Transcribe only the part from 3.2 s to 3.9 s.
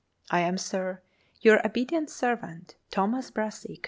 BRASSEY.